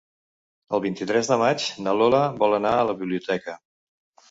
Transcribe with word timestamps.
El 0.77 0.81
vint-i-tres 0.85 1.29
de 1.33 1.37
maig 1.43 1.67
na 1.89 1.95
Lola 1.99 2.23
vol 2.41 2.59
anar 2.61 2.73
a 2.81 2.91
la 2.91 2.99
biblioteca. 3.05 3.59